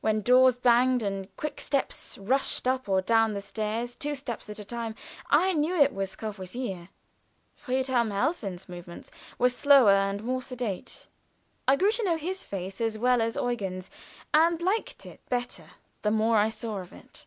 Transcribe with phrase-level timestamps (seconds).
[0.00, 4.58] When doors banged and quick steps rushed up or down the stairs two steps at
[4.58, 4.94] a time
[5.28, 6.88] I knew it was Courvoisier.
[7.54, 11.06] Friedhelm Helfen's movements were slower and more sedate.
[11.68, 13.90] I grew to know his face as well as Eugen's,
[14.32, 15.66] and to like it better
[16.00, 17.26] the more I saw of it.